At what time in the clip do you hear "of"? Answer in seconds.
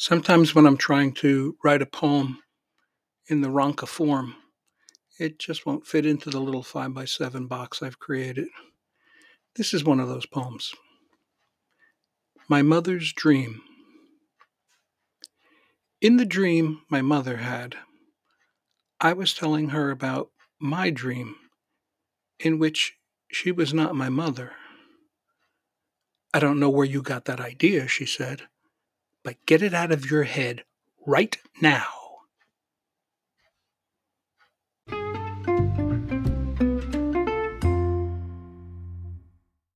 9.98-10.06, 29.92-30.10